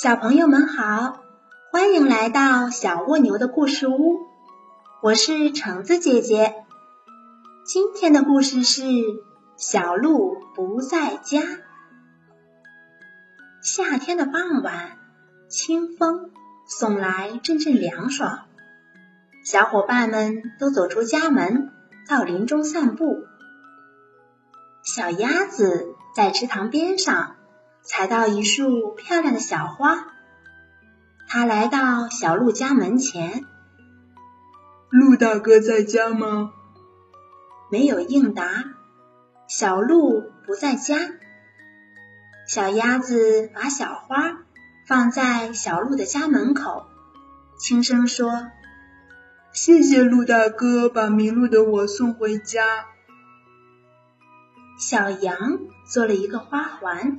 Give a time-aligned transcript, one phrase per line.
[0.00, 1.24] 小朋友们好，
[1.72, 4.28] 欢迎来到小蜗牛的故事屋，
[5.02, 6.54] 我是橙子姐姐。
[7.66, 8.84] 今天的故事是
[9.56, 11.42] 小鹿不在家。
[13.60, 14.98] 夏天的傍晚，
[15.48, 16.30] 清风
[16.68, 18.44] 送来阵阵凉爽，
[19.44, 21.72] 小伙伴们都走出家门，
[22.08, 23.24] 到林中散步。
[24.84, 27.34] 小鸭子在池塘边上。
[27.88, 30.12] 采到一束漂亮的小花，
[31.26, 33.46] 他来到小鹿家门前。
[34.90, 36.52] 鹿大哥在家吗？
[37.70, 38.44] 没有应答。
[39.48, 40.98] 小鹿不在家。
[42.46, 44.36] 小鸭子把小花
[44.86, 46.86] 放在小鹿的家门口，
[47.58, 48.50] 轻声说
[49.52, 52.62] ：“谢谢鹿大哥把迷路的我送回家。”
[54.78, 55.58] 小羊
[55.90, 57.18] 做了一个花环。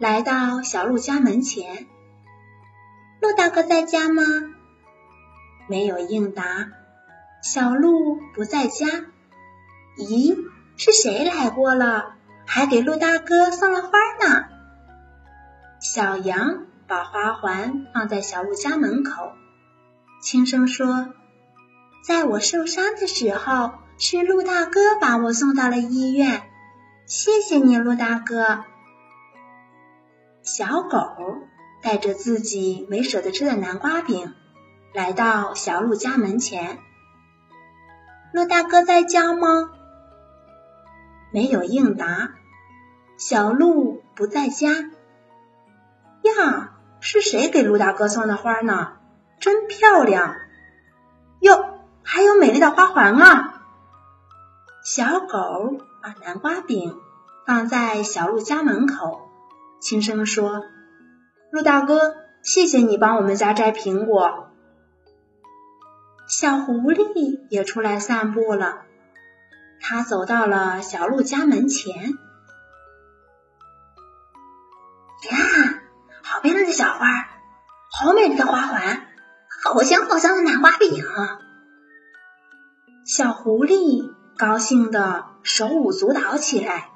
[0.00, 1.86] 来到小鹿家门前，
[3.20, 4.22] 鹿大哥在家吗？
[5.68, 6.68] 没有应答。
[7.42, 8.86] 小鹿不在家。
[9.98, 10.38] 咦，
[10.78, 12.14] 是谁来过了？
[12.46, 13.88] 还给鹿大哥送了花
[14.24, 14.46] 呢？
[15.80, 19.32] 小羊把花环放在小鹿家门口，
[20.22, 21.12] 轻声说
[22.02, 26.44] ：“在我受伤的时候，是鹿大哥把我送到了医院。
[27.04, 28.64] 谢谢你，鹿大哥。”
[30.42, 30.98] 小狗
[31.82, 34.34] 带着自己没舍得吃的南瓜饼，
[34.94, 36.78] 来到小鹿家门前。
[38.32, 39.70] 鹿大哥在家吗？
[41.30, 42.30] 没有应答。
[43.18, 44.70] 小鹿不在家。
[46.22, 48.92] 呀，是谁给鹿大哥送的花呢？
[49.40, 50.36] 真漂亮！
[51.40, 53.62] 哟，还有美丽的花环啊！
[54.84, 56.98] 小狗把南瓜饼
[57.46, 59.29] 放在小鹿家门口。
[59.80, 60.66] 轻声说
[61.50, 64.50] ：“鹿大哥，谢谢你帮我们家摘苹果。”
[66.28, 68.82] 小狐狸也出来散步了。
[69.80, 71.94] 它走到了小鹿家门前。
[75.30, 75.36] 呀，
[76.22, 77.06] 好漂亮的小花，
[77.90, 79.06] 好美丽的花环，
[79.64, 81.02] 好香好香的南瓜饼。
[83.06, 86.90] 小狐狸高兴的手舞足蹈起来。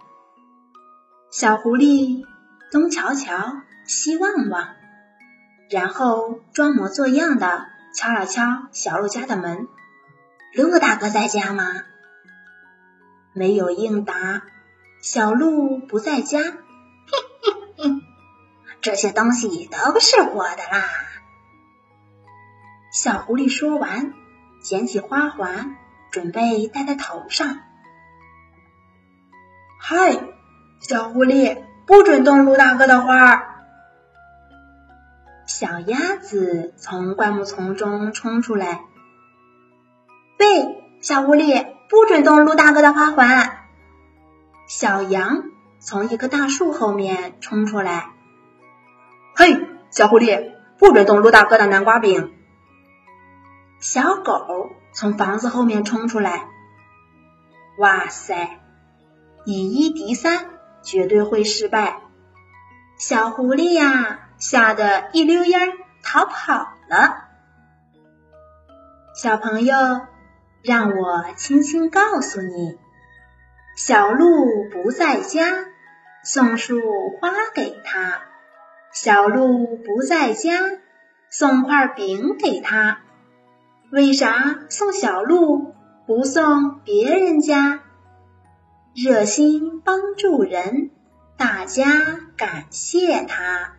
[1.30, 2.26] 小狐狸。
[2.70, 4.74] 东瞧瞧，西望望，
[5.70, 9.68] 然后装模作样的敲了敲小鹿家的门。
[10.54, 11.64] 鹿大哥在家吗？
[13.32, 14.42] 没有应答。
[15.00, 16.40] 小鹿不在家。
[16.40, 16.46] 嘿
[17.42, 17.90] 嘿嘿，
[18.80, 20.88] 这些东西都是我的啦。
[22.90, 24.14] 小狐狸说完，
[24.62, 25.76] 捡起花环，
[26.10, 27.58] 准备戴在头上。
[29.78, 30.16] 嗨，
[30.80, 31.62] 小狐狸。
[31.86, 33.42] 不准动鹿大哥的花儿！
[35.46, 38.80] 小鸭子从灌木丛中冲出来。
[40.38, 43.66] 喂，小狐狸，不准动鹿大哥的花环！
[44.66, 45.42] 小羊
[45.78, 48.12] 从一棵大树后面冲出来。
[49.36, 52.32] 嘿，小狐狸，不准动鹿大哥的南瓜饼！
[53.78, 56.48] 小狗从房子后面冲出来。
[57.78, 58.60] 哇塞，
[59.44, 60.53] 以一敌三。
[60.84, 62.00] 绝对会失败。
[62.96, 65.72] 小狐狸呀，吓得一溜烟
[66.02, 67.24] 逃跑了。
[69.14, 69.76] 小朋友，
[70.62, 72.78] 让我轻轻告诉你：
[73.76, 75.66] 小鹿不在家，
[76.22, 76.80] 送束
[77.20, 78.20] 花给他；
[78.92, 80.52] 小鹿不在家，
[81.30, 82.98] 送块饼给他。
[83.90, 85.74] 为啥送小鹿，
[86.06, 87.83] 不送别人家？
[88.94, 90.90] 热心帮助人，
[91.36, 93.74] 大家感谢他。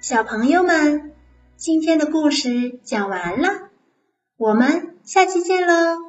[0.00, 1.12] 小朋友们，
[1.56, 3.70] 今天的故事讲完了，
[4.36, 6.05] 我们下期见喽！